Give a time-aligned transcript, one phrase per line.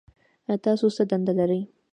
[0.63, 1.61] تاسو څه دنده لرئ؟